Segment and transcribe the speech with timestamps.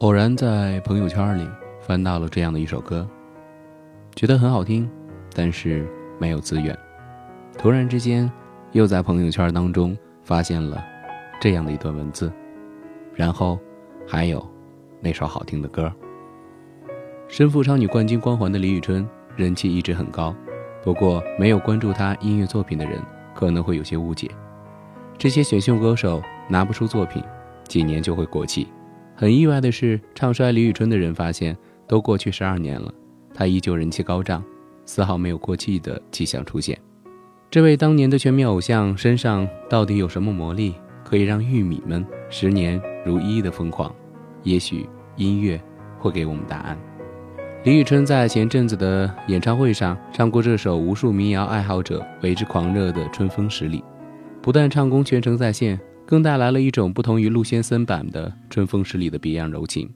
[0.00, 1.48] 偶然在朋友圈里
[1.80, 3.08] 翻到了这样的一首歌，
[4.14, 4.86] 觉得很好听，
[5.34, 5.88] 但是
[6.18, 6.76] 没有资源。
[7.56, 8.30] 突然之间，
[8.72, 10.84] 又在朋友圈当中发现了
[11.40, 12.30] 这样的一段文字，
[13.14, 13.58] 然后
[14.06, 14.46] 还有
[15.00, 15.90] 那首好听的歌。
[17.26, 20.36] 身负超女冠军光环的李宇春，人气一直很高。
[20.84, 23.00] 不过，没有关注她音乐作品的人
[23.34, 24.30] 可能会有些误解：
[25.16, 27.22] 这些选秀歌手拿不出作品，
[27.66, 28.68] 几年就会过气。
[29.18, 31.56] 很意外的是，唱衰李宇春的人发现，
[31.88, 32.92] 都过去十二年了，
[33.32, 34.44] 她依旧人气高涨，
[34.84, 36.78] 丝毫没有过气的迹象出现。
[37.50, 43.90] 这位当年的全民偶像身上到底有什么魔力，可以让玉米们十年如一的疯狂？
[44.42, 44.86] 也许
[45.16, 45.58] 音乐
[45.98, 46.78] 会给我们答案。
[47.64, 53.80] 李宇春在前阵子的演唱会上唱过这首无数民谣爱好者为之狂热的《春风十里》，
[54.42, 59.90] 不但唱功全程在线，更带来了一种不同于陆先森版的《春风十里》的别样柔情。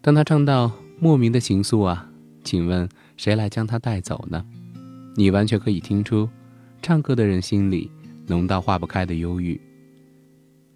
[0.00, 2.08] 当他唱到“莫名的情愫啊，
[2.44, 4.46] 请问谁来将它带走呢？”
[5.16, 6.28] 你完全可以听出。
[6.80, 7.90] 唱歌的人心里
[8.28, 9.60] 浓到化不开的忧郁。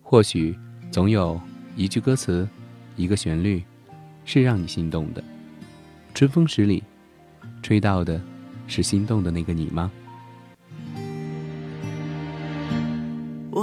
[0.02, 0.58] 或许
[0.90, 1.40] 总有
[1.76, 2.48] 一句歌词，
[2.96, 3.62] 一个旋律，
[4.24, 5.22] 是让你心动的。
[6.14, 6.82] 春风十里，
[7.62, 8.20] 吹到的
[8.66, 9.92] 是心动的那个你吗？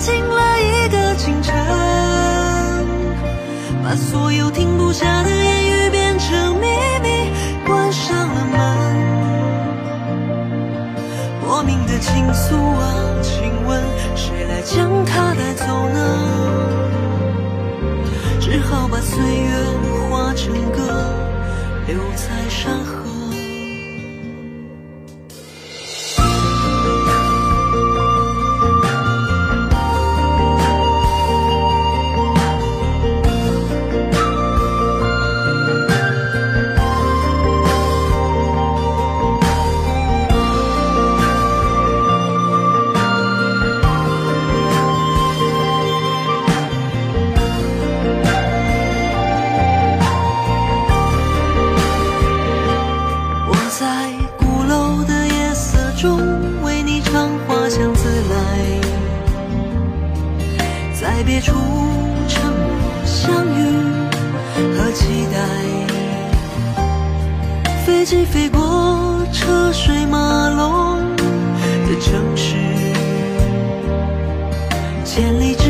[0.00, 1.54] 进了一个清晨，
[3.84, 6.66] 把所有停不下的言语变成秘
[7.02, 7.30] 密，
[7.66, 8.58] 关上了门。
[11.46, 12.96] 莫名的情愫啊。
[13.22, 13.82] 请问
[14.16, 16.19] 谁来将它带走呢，
[67.86, 72.56] 飞机飞过车水马龙的城市，
[75.04, 75.69] 千里之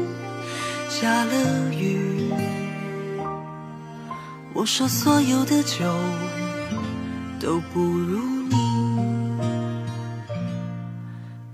[0.91, 2.29] 下了雨，
[4.53, 5.85] 我说所有的酒
[7.39, 8.55] 都不如你。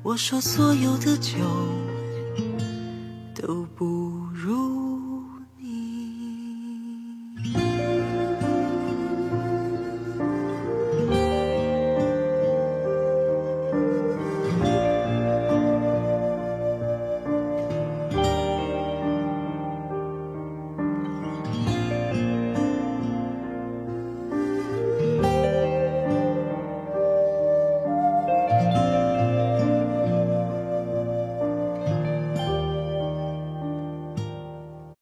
[0.01, 1.37] 我说所有的酒。